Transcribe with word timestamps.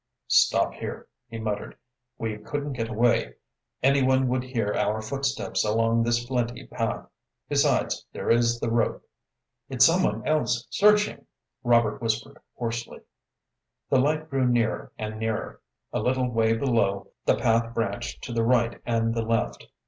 "Stop 0.29 0.73
here," 0.73 1.07
he 1.27 1.37
muttered. 1.37 1.77
"We 2.17 2.39
couldn't 2.39 2.73
get 2.73 2.89
away. 2.89 3.35
Any 3.83 4.01
one 4.01 4.27
would 4.29 4.41
hear 4.41 4.73
our 4.73 4.99
footsteps 4.99 5.63
along 5.63 6.01
this 6.01 6.25
flinty 6.25 6.65
path. 6.65 7.05
Besides, 7.49 8.03
there 8.11 8.31
is 8.31 8.59
the 8.59 8.71
rope." 8.71 9.03
"It's 9.69 9.85
someone 9.85 10.27
else 10.27 10.65
searching!" 10.71 11.27
Robert 11.63 12.01
whispered 12.01 12.39
hoarsely. 12.57 13.01
The 13.91 13.99
light 13.99 14.27
grew 14.27 14.47
nearer 14.47 14.91
and 14.97 15.19
nearer. 15.19 15.61
A 15.93 15.99
little 15.99 16.31
way 16.31 16.53
below, 16.57 17.11
the 17.27 17.35
path 17.37 17.71
branched 17.75 18.23
to 18.23 18.33
the 18.33 18.43
right 18.43 18.81
and 18.87 19.13
the 19.13 19.21
left. 19.21 19.67